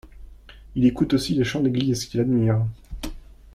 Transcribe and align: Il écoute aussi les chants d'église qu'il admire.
Il 0.73 0.87
écoute 0.87 1.13
aussi 1.13 1.35
les 1.35 1.43
chants 1.43 1.59
d'église 1.59 2.07
qu'il 2.07 2.19
admire. 2.21 2.65